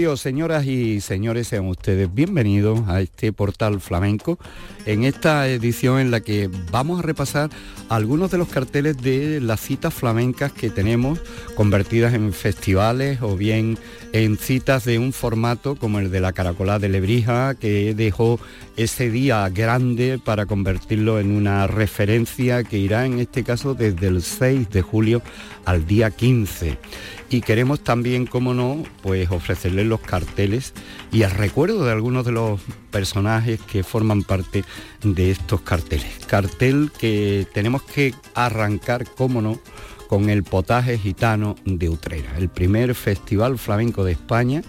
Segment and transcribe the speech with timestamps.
[0.00, 4.38] Señoras y señores, sean ustedes bienvenidos a este portal flamenco,
[4.86, 7.50] en esta edición en la que vamos a repasar
[7.90, 11.20] algunos de los carteles de las citas flamencas que tenemos
[11.54, 13.76] convertidas en festivales o bien
[14.12, 18.40] en citas de un formato como el de la Caracolá de Lebrija, que dejó
[18.76, 24.22] ese día grande para convertirlo en una referencia que irá en este caso desde el
[24.22, 25.22] 6 de julio
[25.64, 26.78] al día 15
[27.30, 30.74] y queremos también, como no, pues ofrecerles los carteles
[31.12, 34.64] y el recuerdo de algunos de los personajes que forman parte
[35.02, 36.26] de estos carteles.
[36.26, 39.60] Cartel que tenemos que arrancar, como no,
[40.10, 44.60] con el potaje gitano de Utrera, el primer festival flamenco de España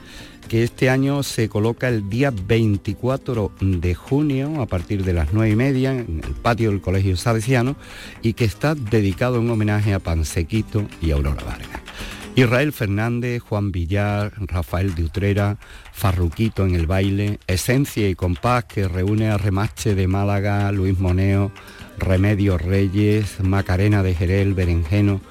[0.48, 5.50] que este año se coloca el día 24 de junio a partir de las 9
[5.50, 7.76] y media en el patio del Colegio Salesiano
[8.22, 11.82] y que está dedicado en homenaje a Pansequito y Aurora Vargas.
[12.36, 15.58] Israel Fernández, Juan Villar, Rafael de Utrera,
[16.02, 21.52] Farruquito en el baile, Esencia y Compás que reúne a Remache de Málaga, Luis Moneo,
[22.00, 25.22] Remedio Reyes, Macarena de Jerel, Berenjeno,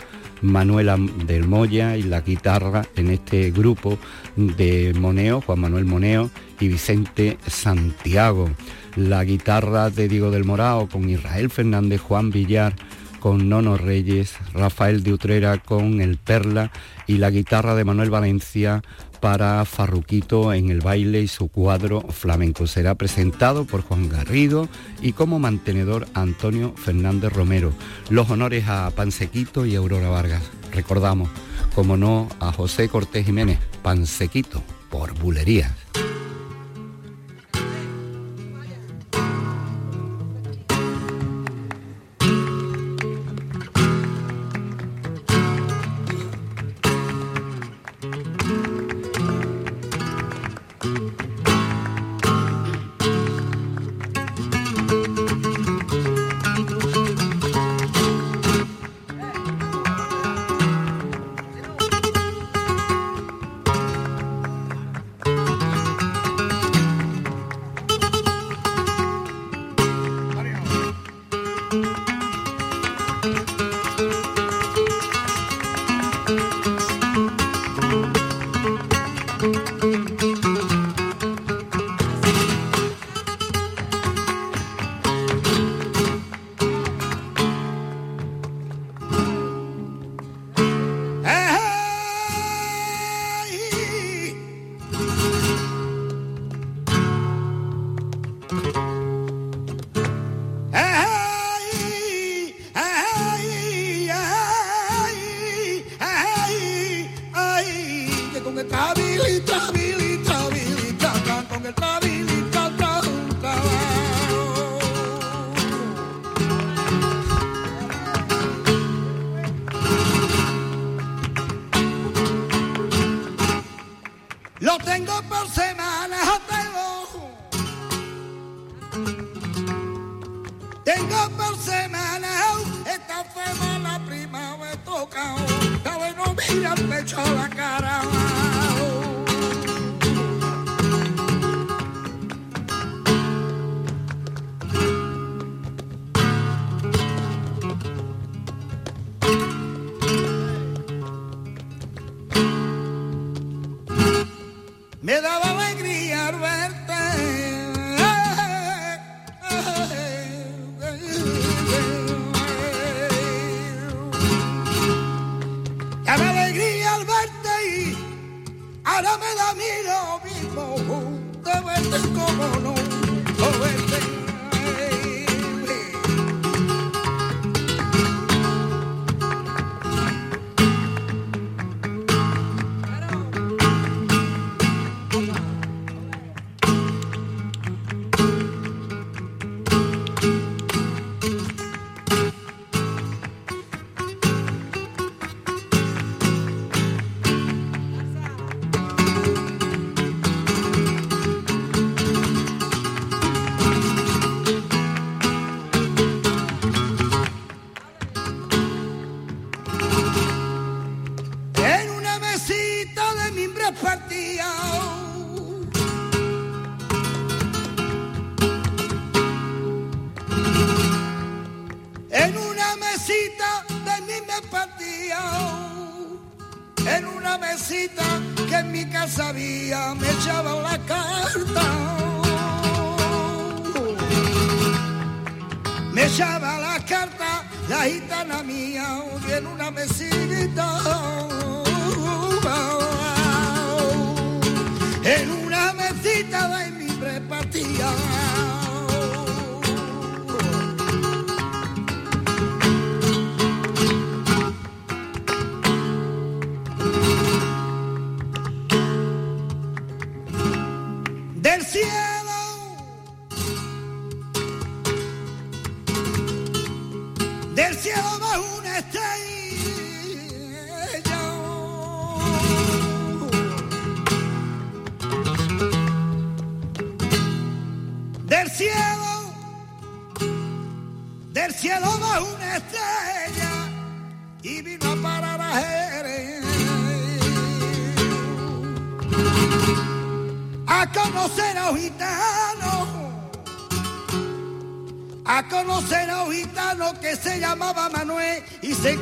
[0.42, 0.96] Manuela
[1.26, 3.98] del Moya y la guitarra en este grupo
[4.36, 8.48] de Moneo, Juan Manuel Moneo y Vicente Santiago.
[8.94, 12.76] La guitarra de Diego del Morao con Israel Fernández, Juan Villar,
[13.18, 16.70] con Nono Reyes, Rafael de Utrera con el Perla
[17.08, 18.82] y la guitarra de Manuel Valencia
[19.20, 22.66] para Farruquito en el baile y su cuadro flamenco.
[22.66, 24.68] Será presentado por Juan Garrido
[25.00, 27.72] y como mantenedor Antonio Fernández Romero.
[28.08, 30.42] Los honores a Pansequito y Aurora Vargas.
[30.72, 31.28] Recordamos,
[31.74, 35.72] como no, a José Cortés Jiménez, Pansequito, por bulerías.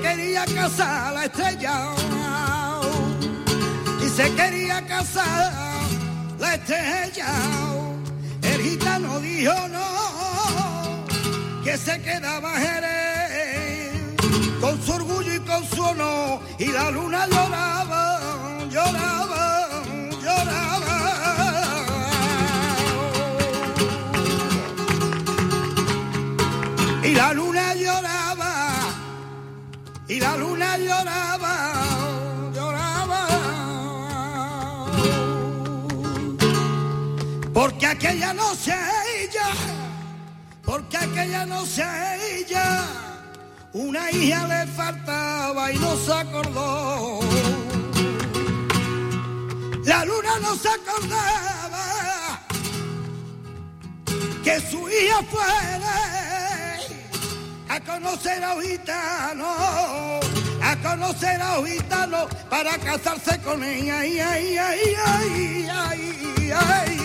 [0.00, 1.94] Quería casar la estrella.
[4.04, 5.52] Y se quería casar
[6.38, 7.26] la estrella.
[8.42, 11.04] El gitano dijo no,
[11.64, 13.08] que se quedaba Jerez.
[14.60, 18.18] Con su orgullo y con su honor y la luna lloraba,
[18.68, 19.27] lloraba,
[30.18, 31.54] y la luna lloraba,
[32.52, 33.22] lloraba.
[37.54, 38.74] Porque aquella noche
[39.20, 39.48] ella,
[40.64, 41.84] porque aquella noche
[42.32, 42.84] ella,
[43.72, 47.20] una hija le faltaba y no se acordó.
[49.84, 52.40] La luna no se acordaba
[54.42, 56.27] que su hija fuera
[57.78, 59.46] a conocer a un gitano,
[60.62, 66.97] a conocer a un gitano para casarse con ella, ay, ay, ay, ay, ay, ay,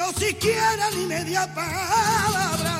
[0.00, 2.74] no siquiera ni media palabra.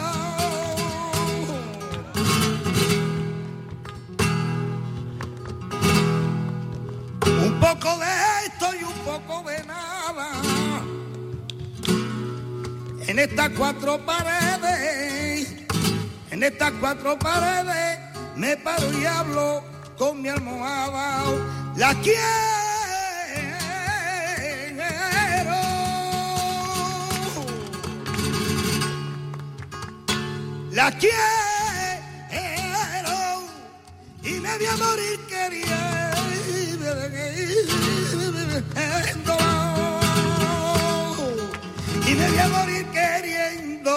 [7.47, 8.13] Un poco de
[8.47, 10.29] esto y un poco de nada.
[13.07, 15.21] En estas cuatro paredes
[16.31, 17.99] en estas cuatro paredes
[18.35, 19.63] me paro y hablo
[19.99, 21.25] con mi almohada.
[21.77, 22.50] La quiero.
[30.81, 31.15] La quiero.
[34.23, 35.77] Y me voy a morir queriendo.
[42.09, 43.95] Y me voy a morir queriendo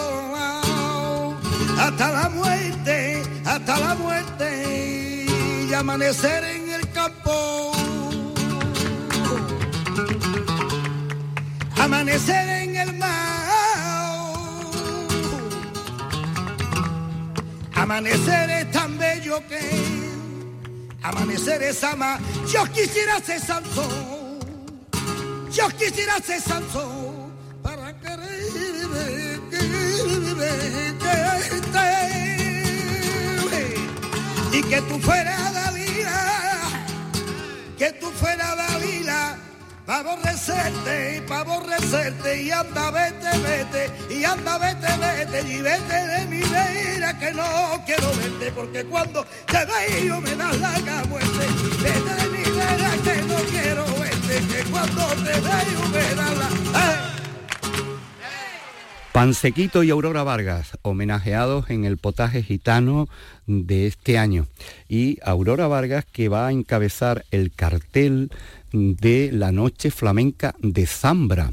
[1.80, 5.26] hasta la muerte, hasta la muerte
[5.70, 7.72] y amanecer en el campo.
[11.78, 13.33] Amanecer en el mar.
[17.94, 19.60] Amanecer es tan bello que
[21.04, 22.20] amanecer es ama.
[22.52, 24.40] Yo quisiera ser Sansón.
[25.52, 27.32] Yo quisiera ser Sansón
[27.62, 28.50] para querer,
[29.52, 32.14] querer, querer
[34.54, 36.70] y que tú fueras Dalila,
[37.78, 39.03] que tú fueras Dalila,
[39.86, 46.26] pa' aborrecerte, pa' aborrecerte y anda vete, vete, y anda vete, vete, y vete de
[46.28, 47.44] mi vida que no
[47.86, 51.46] quiero verte, porque cuando te veo me das la muerte,
[51.82, 57.13] vete de mi vida que no quiero verte, que cuando te veo me das la...
[59.14, 63.08] Pansequito y Aurora Vargas, homenajeados en el potaje gitano
[63.46, 64.48] de este año.
[64.90, 68.32] Y Aurora Vargas que va a encabezar el cartel
[68.72, 71.52] de la Noche Flamenca de Zambra.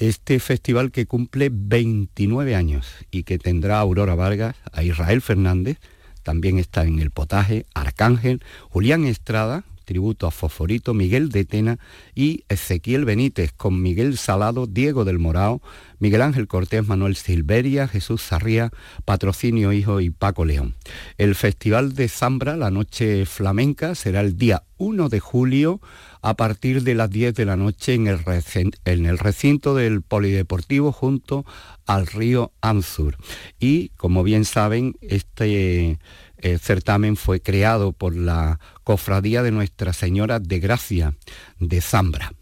[0.00, 5.78] Este festival que cumple 29 años y que tendrá a Aurora Vargas, a Israel Fernández,
[6.24, 11.80] también está en el potaje, Arcángel, Julián Estrada, tributo a Fosforito, Miguel de Tena
[12.14, 15.60] y Ezequiel Benítez, con Miguel Salado, Diego del Morao,
[15.98, 18.70] Miguel Ángel Cortés, Manuel Silveria, Jesús Sarría,
[19.04, 20.76] Patrocinio Hijo y Paco León.
[21.18, 25.80] El Festival de Zambra, la noche flamenca, será el día 1 de julio
[26.22, 31.44] a partir de las 10 de la noche en el, recinto del Polideportivo junto
[31.84, 33.16] al río Anzur.
[33.58, 35.98] Y como bien saben, este
[36.40, 38.58] el certamen fue creado por la
[38.90, 41.14] Cofradía de Nuestra Señora de Gracia
[41.60, 42.32] de Zambra.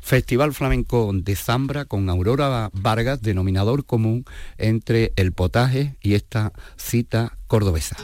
[0.00, 4.26] Festival Flamenco de Zambra con Aurora Vargas, denominador común
[4.58, 7.96] entre el potaje y esta cita cordobesa.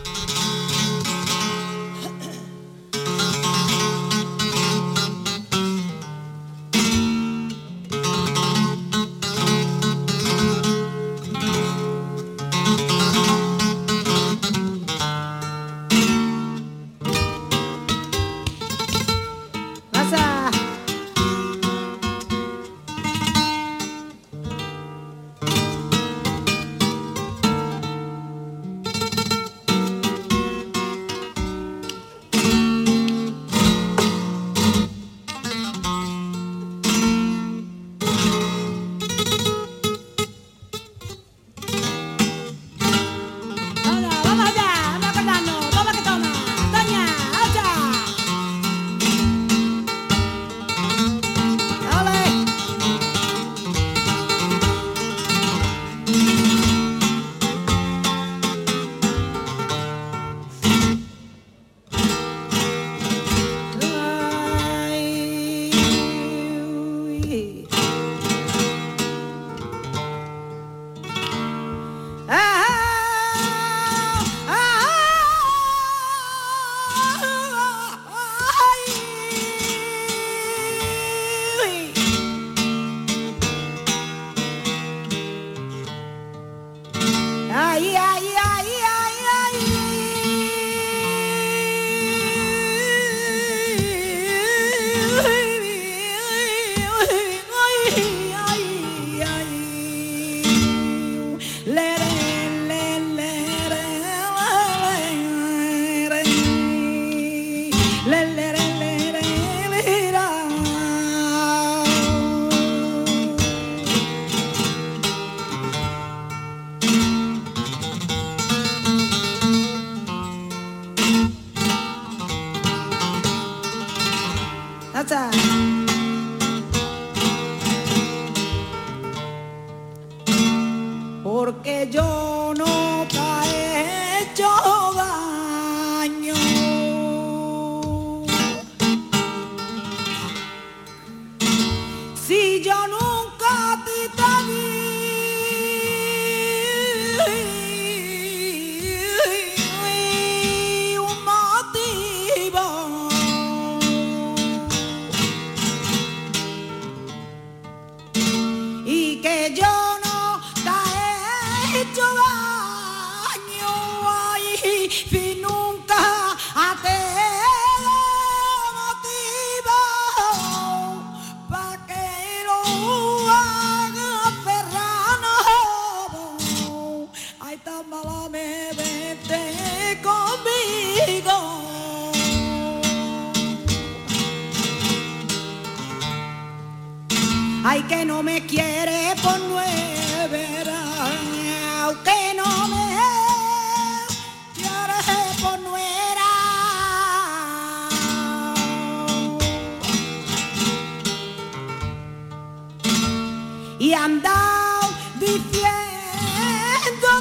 [205.21, 207.21] Quiere por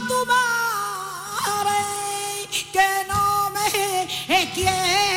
[3.07, 5.08] nuera que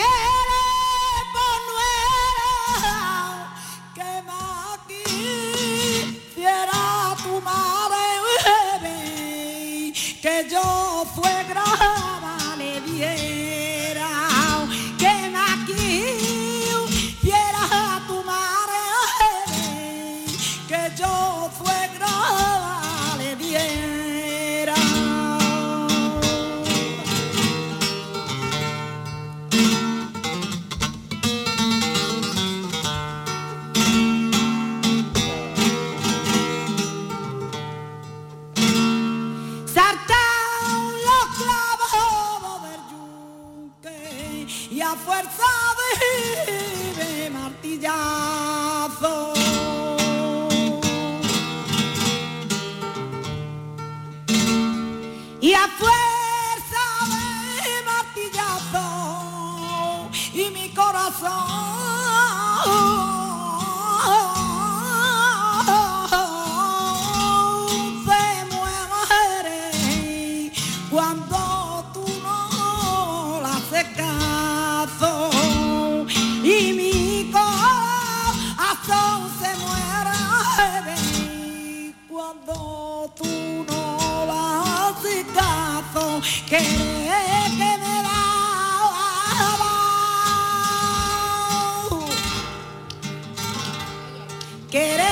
[94.71, 95.12] Querer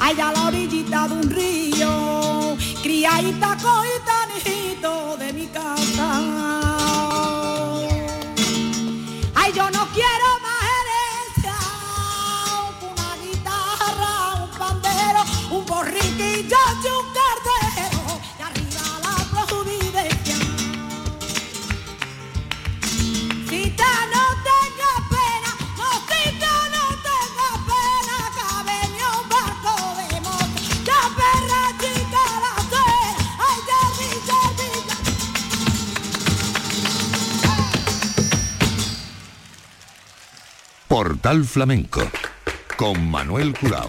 [0.00, 4.09] Allá a la orillita de un río, criadita coita
[41.20, 42.00] Portal Flamenco
[42.78, 43.86] con Manuel Curao.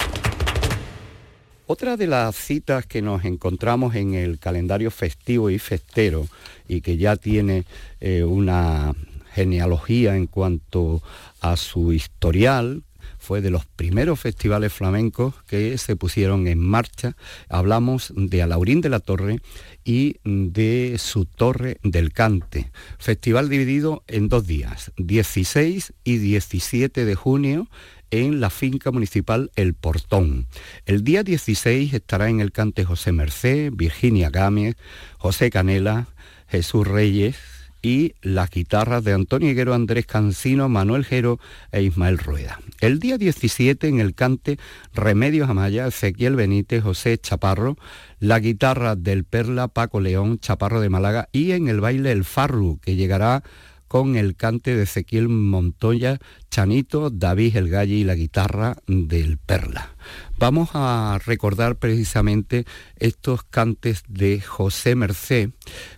[1.66, 6.28] Otra de las citas que nos encontramos en el calendario festivo y festero
[6.68, 7.64] y que ya tiene
[8.02, 8.94] eh, una
[9.32, 11.02] genealogía en cuanto
[11.40, 12.84] a su historial,
[13.18, 17.16] fue de los primeros festivales flamencos que se pusieron en marcha.
[17.50, 19.40] Hablamos de Alaurín de la Torre
[19.84, 22.72] y de su Torre del Cante.
[23.00, 27.68] Festival dividido en dos días, 16 y 17 de junio
[28.12, 30.48] en la finca municipal El Portón.
[30.86, 34.76] El día 16 estará en el cante José Merced, Virginia Gámez,
[35.18, 36.08] José Canela,
[36.48, 37.38] Jesús Reyes,
[37.82, 41.40] y las guitarras de Antonio Higuero, Andrés Cancino, Manuel Gero
[41.72, 42.60] e Ismael Rueda.
[42.80, 44.58] El día 17 en el cante
[44.94, 47.78] Remedios Amaya, Ezequiel Benítez, José Chaparro,
[48.20, 52.80] la guitarra del Perla, Paco León, Chaparro de Málaga y en el baile El Farru,
[52.82, 53.44] que llegará
[53.92, 59.96] con el cante de Ezequiel Montoya, Chanito, David El Galle y la guitarra del Perla.
[60.42, 62.66] Vamos a recordar precisamente
[62.98, 65.52] estos cantes de José Merced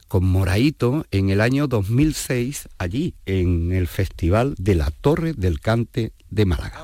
[0.10, 6.12] con Moraito en el año 2006 allí en el Festival de la Torre del Cante
[6.29, 6.84] de Málaga.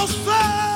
[0.00, 0.69] Lo que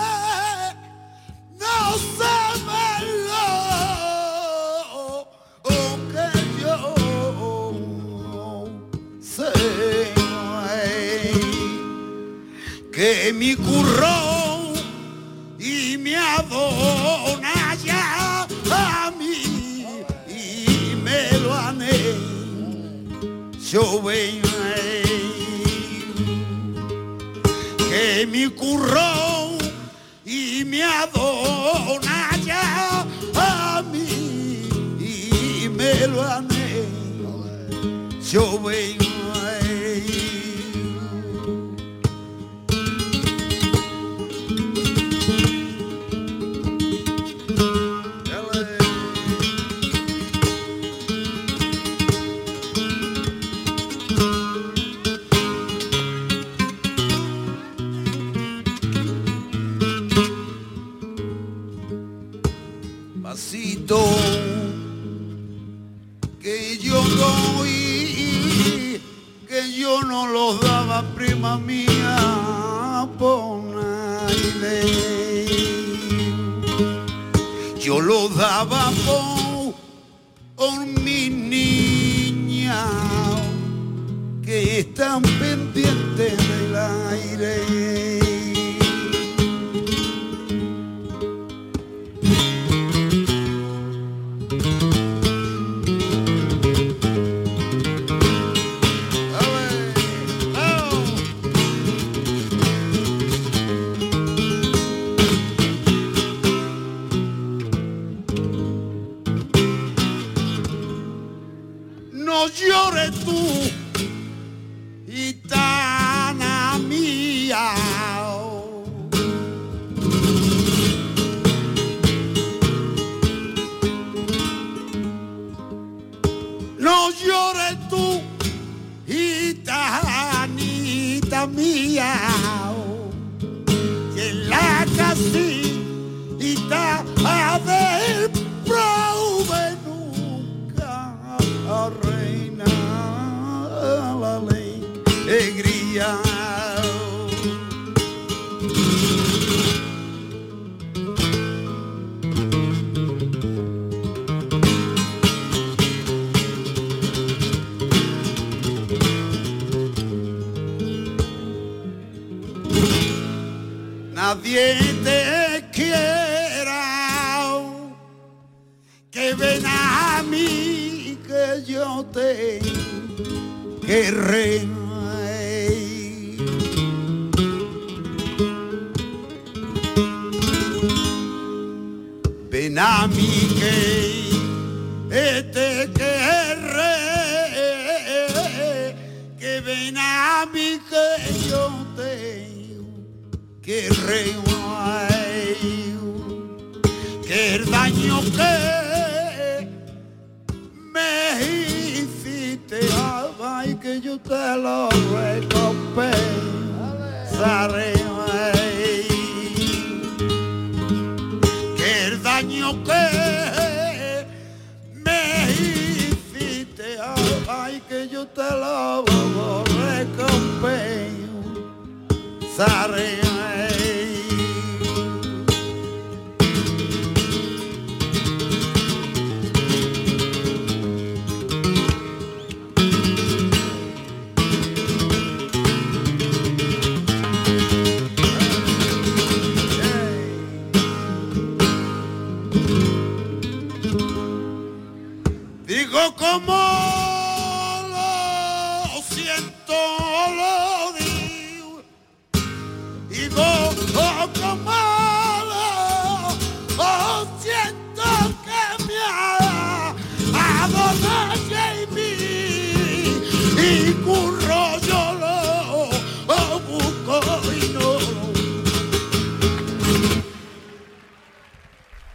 [77.85, 79.75] Yo los daba por,
[80.57, 82.87] por mi niña
[84.43, 87.64] que están pendientes del aire.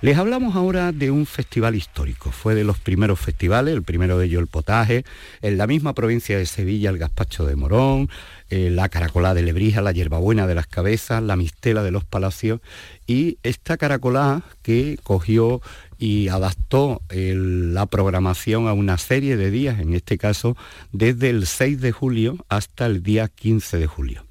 [0.09, 2.31] Les hablamos ahora de un festival histórico.
[2.31, 5.05] Fue de los primeros festivales, el primero de ellos el potaje,
[5.43, 8.09] en la misma provincia de Sevilla el gazpacho de Morón,
[8.49, 12.59] eh, la caracolá de Lebrija, la hierbabuena de las cabezas, la mistela de los palacios
[13.05, 15.61] y esta caracolá que cogió
[15.99, 20.55] y adaptó la programación a una serie de días, en este caso
[20.93, 24.25] desde el 6 de julio hasta el día 15 de julio.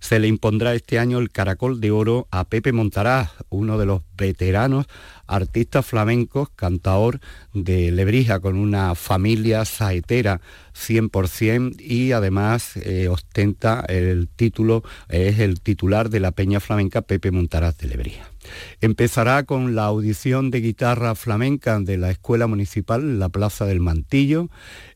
[0.00, 4.02] Se le impondrá este año el caracol de oro a Pepe Montaraz, uno de los
[4.16, 4.86] veteranos
[5.28, 7.20] artistas flamencos, cantaor
[7.54, 10.40] de Lebrija, con una familia saetera
[10.74, 17.30] 100% y además eh, ostenta el título, es el titular de la Peña Flamenca Pepe
[17.30, 18.31] Montaraz de Lebrija.
[18.80, 23.80] Empezará con la audición de guitarra flamenca de la Escuela Municipal en la Plaza del
[23.80, 24.48] Mantillo,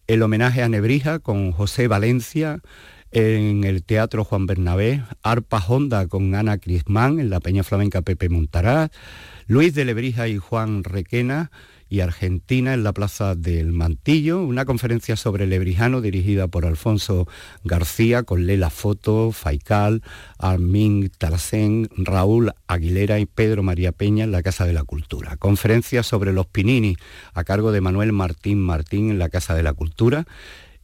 [0.07, 2.61] el homenaje a Nebrija con José Valencia,
[3.13, 8.29] en el Teatro Juan Bernabé, Arpa Honda con Ana Crismán en la Peña Flamenca Pepe
[8.29, 8.91] Montaraz,
[9.47, 11.51] Luis de Lebrija y Juan Requena
[11.89, 17.29] y Argentina en la Plaza del Mantillo, una conferencia sobre lebrijano dirigida por Alfonso
[17.65, 20.03] García con Lela Foto, Faical,
[20.39, 25.37] Armin Talasén, Raúl Aguilera y Pedro María Peña en la Casa de la Cultura.
[25.37, 26.97] Conferencia sobre los Pinini
[27.35, 30.27] a cargo de Manuel Martín Martín en la Casa de la Cultura.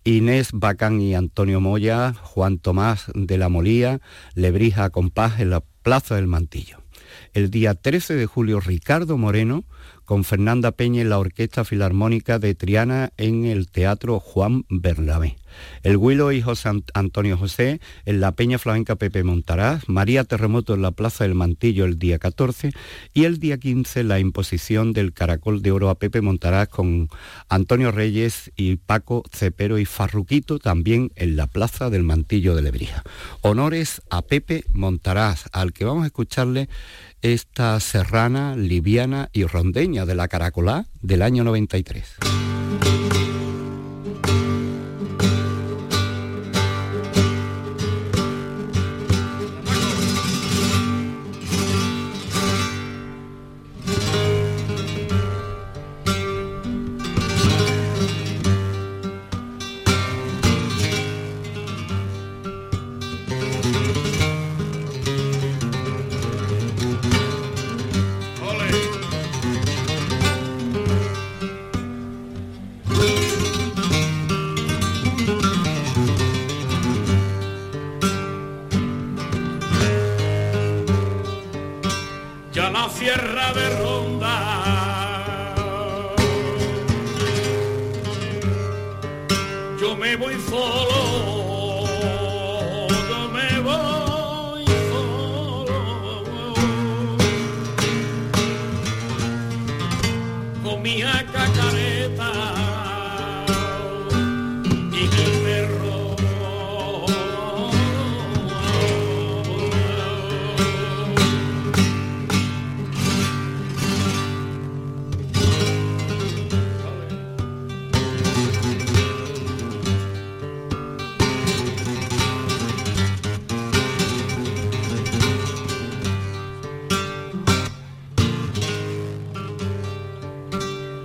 [0.04, 4.00] Inés Bacán y Antonio Moya, Juan Tomás de la Molía,
[4.34, 6.78] Lebrija Compás en la Plaza del Mantillo.
[7.34, 9.64] El día 13 de julio, Ricardo Moreno
[10.12, 15.38] con Fernanda Peña y la Orquesta Filarmónica de Triana en el Teatro Juan Bernabé.
[15.82, 20.82] El Huilo y José Antonio José en la Peña Flamenca Pepe Montaraz, María Terremoto en
[20.82, 22.72] la Plaza del Mantillo el día 14
[23.12, 27.08] y el día 15 la imposición del Caracol de Oro a Pepe Montaraz con
[27.48, 33.02] Antonio Reyes y Paco Cepero y Farruquito también en la Plaza del Mantillo de Lebrija.
[33.40, 36.68] Honores a Pepe Montaraz, al que vamos a escucharle
[37.22, 42.61] esta serrana, liviana y rondeña de la Caracolá del año 93.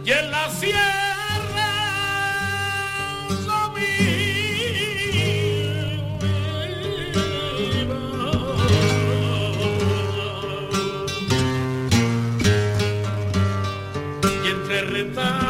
[0.07, 0.79] y en la sierra
[3.45, 3.73] lo
[14.43, 15.46] y entre retar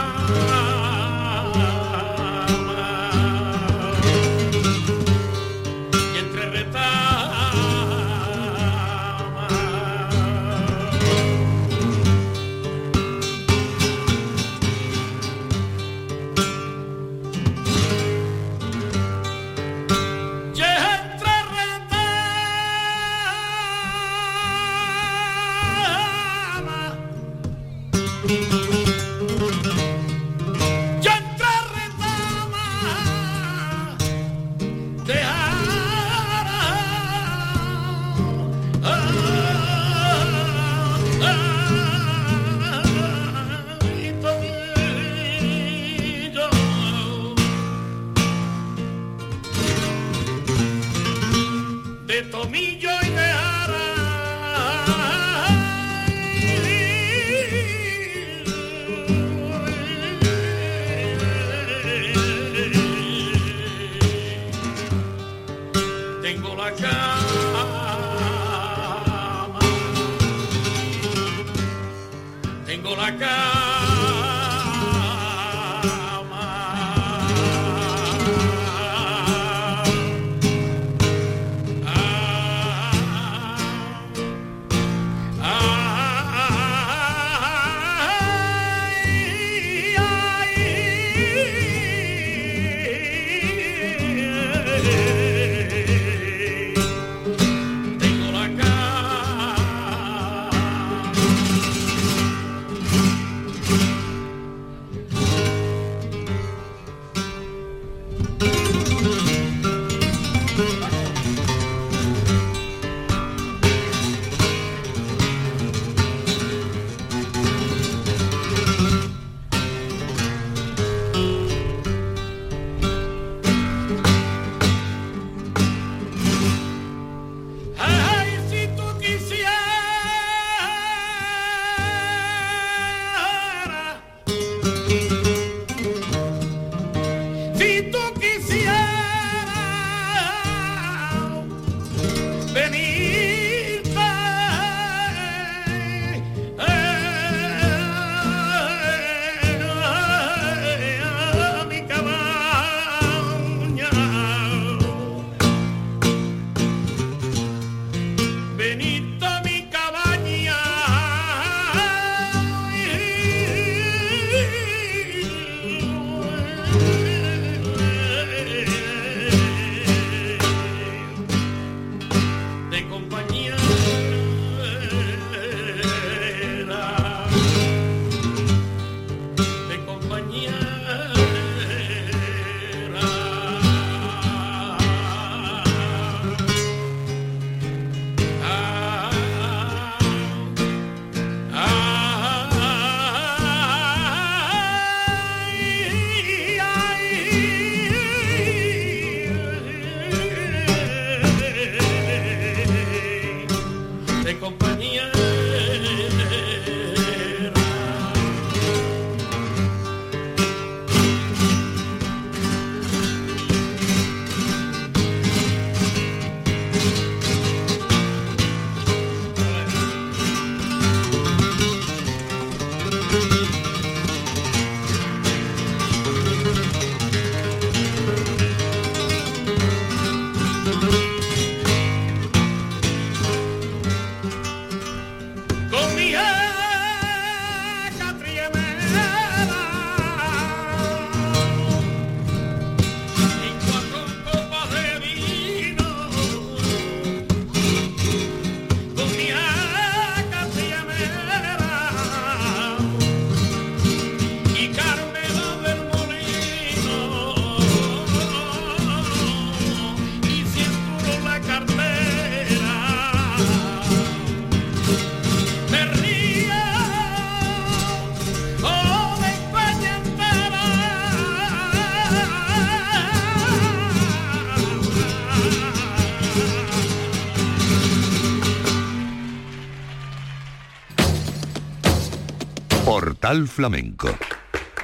[283.28, 284.08] Portal Flamenco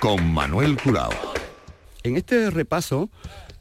[0.01, 1.13] con Manuel Curao.
[2.03, 3.09] En este repaso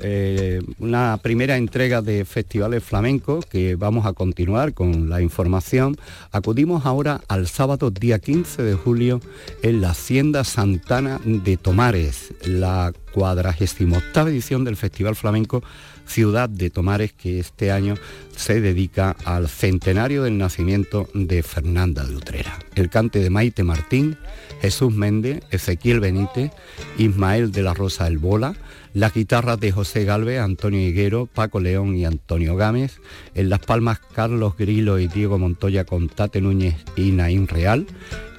[0.00, 5.96] eh, una primera entrega de festivales flamencos que vamos a continuar con la información.
[6.32, 9.20] Acudimos ahora al sábado día 15 de julio
[9.62, 15.62] en la Hacienda Santana de Tomares, la cuadragésima octava edición del Festival Flamenco
[16.06, 17.94] Ciudad de Tomares que este año
[18.36, 22.58] se dedica al centenario del nacimiento de Fernanda de Utrera.
[22.74, 24.16] El cante de Maite Martín,
[24.60, 26.50] Jesús Méndez, Ezequiel Benítez,
[26.98, 28.54] Ismael de la Rosa El Bola,
[28.94, 33.00] las guitarras de José Galvez, Antonio Higuero, Paco León y Antonio Gámez,
[33.34, 37.86] en Las Palmas Carlos Grilo y Diego Montoya con Tate Núñez y Naín Real,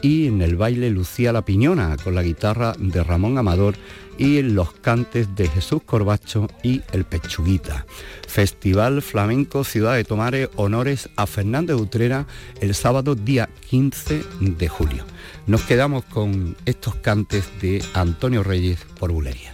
[0.01, 3.75] y en el baile Lucía La Piñona con la guitarra de Ramón Amador
[4.17, 7.85] y los cantes de Jesús Corbacho y El Pechuguita.
[8.27, 12.25] Festival Flamenco Ciudad de Tomares, honores a Fernández Utrera
[12.61, 15.05] el sábado día 15 de julio.
[15.47, 19.53] Nos quedamos con estos cantes de Antonio Reyes por Bulería.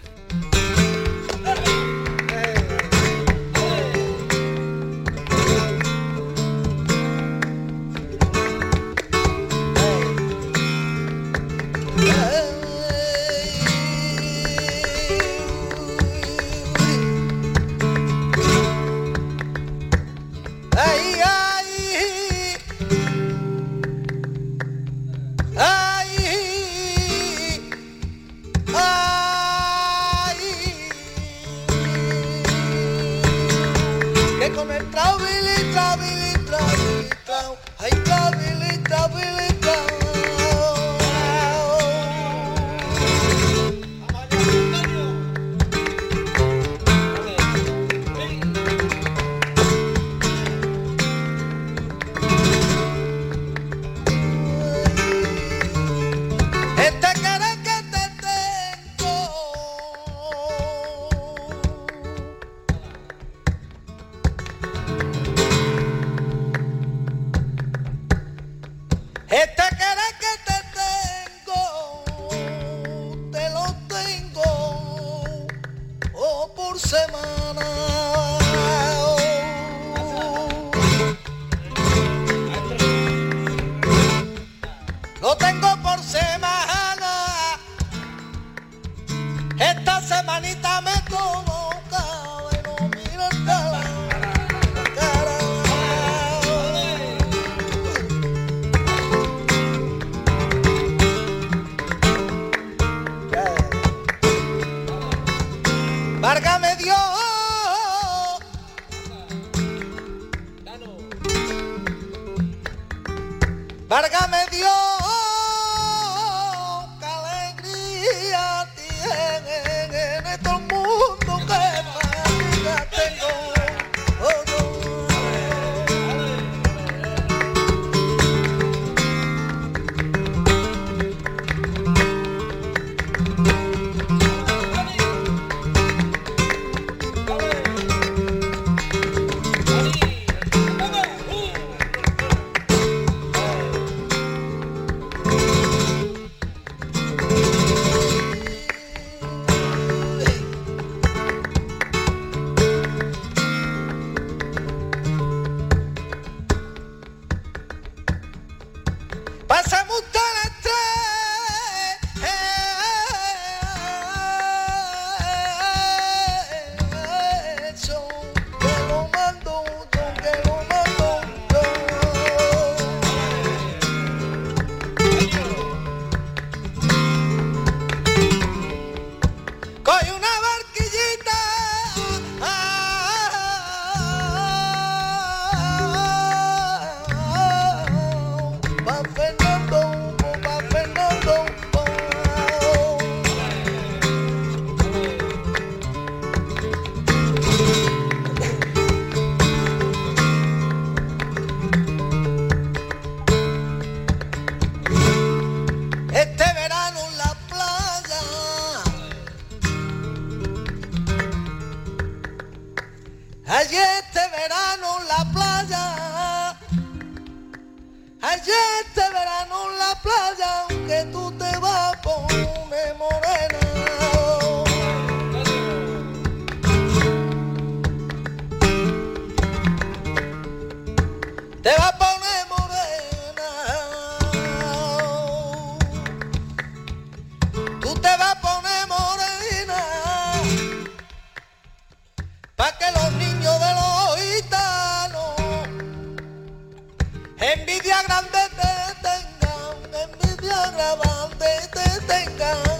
[250.79, 252.78] la bandera te tenga.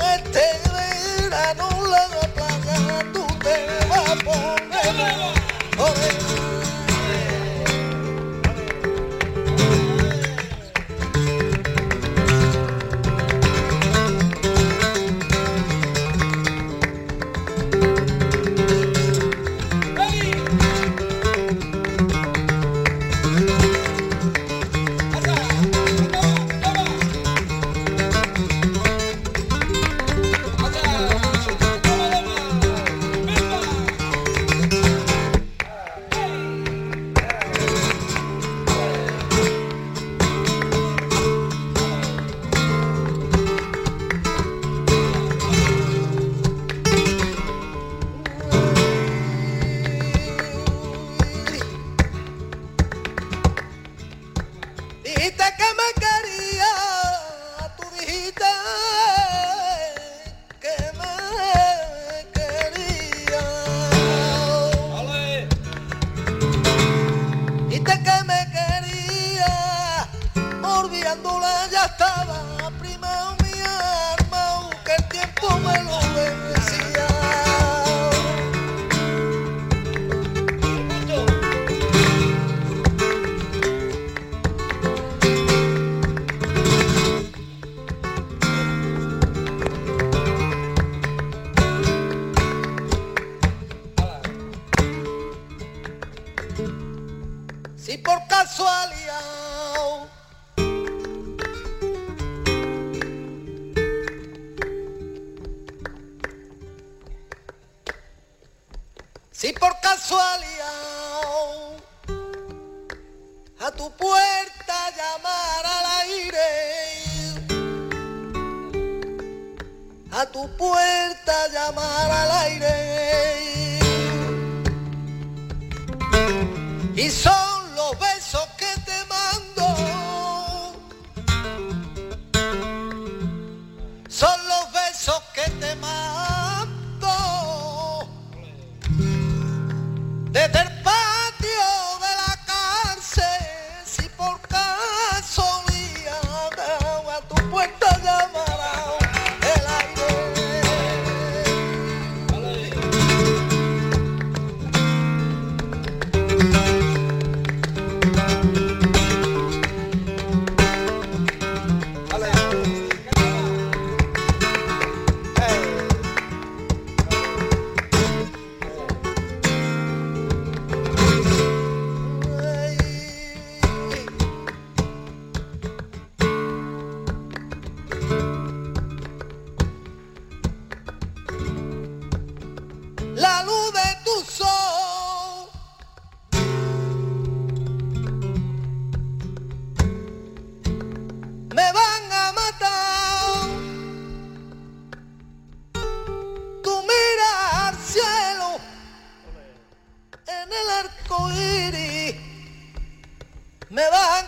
[203.72, 204.19] me va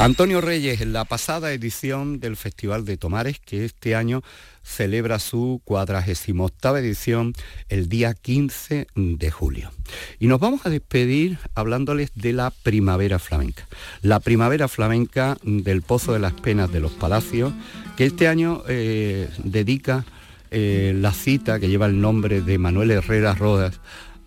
[0.00, 4.22] Antonio Reyes, en la pasada edición del Festival de Tomares, que este año
[4.62, 7.34] celebra su 48 edición
[7.68, 9.70] el día 15 de julio.
[10.18, 13.68] Y nos vamos a despedir hablándoles de la primavera flamenca.
[14.00, 17.52] La primavera flamenca del Pozo de las Penas de los Palacios,
[17.98, 20.06] que este año eh, dedica
[20.50, 23.80] eh, la cita que lleva el nombre de Manuel Herrera Rodas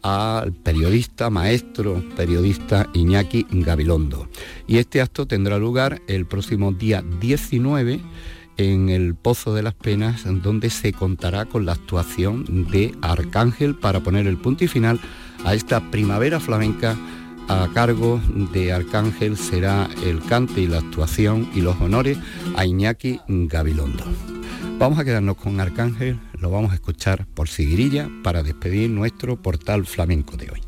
[0.03, 4.27] al periodista, maestro periodista Iñaki Gabilondo.
[4.67, 8.01] Y este acto tendrá lugar el próximo día 19
[8.57, 14.01] en el Pozo de las Penas, donde se contará con la actuación de Arcángel para
[14.01, 14.99] poner el punto y final
[15.43, 16.95] a esta primavera flamenca.
[17.49, 18.21] A cargo
[18.53, 22.17] de Arcángel será el cante y la actuación y los honores
[22.55, 24.05] a Iñaki Gabilondo.
[24.79, 29.85] Vamos a quedarnos con Arcángel, lo vamos a escuchar por Siguirilla para despedir nuestro portal
[29.85, 30.61] flamenco de hoy.